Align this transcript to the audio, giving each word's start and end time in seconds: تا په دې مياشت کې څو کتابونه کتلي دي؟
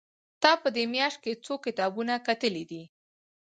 تا 0.41 0.51
په 0.61 0.69
دې 0.75 0.83
مياشت 0.93 1.19
کې 1.23 1.41
څو 1.45 1.53
کتابونه 1.65 2.13
کتلي 2.27 2.63
دي؟ 2.71 2.83